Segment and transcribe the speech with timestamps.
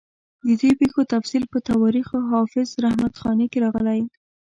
[0.45, 4.01] د دې پېښو تفصیل په تواریخ حافظ رحمت خاني کې راغلی.